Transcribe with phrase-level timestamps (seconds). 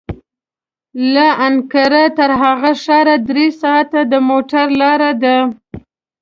[1.13, 5.37] له انقره تر هغه ښاره درې ساعته د موټر لاره ده.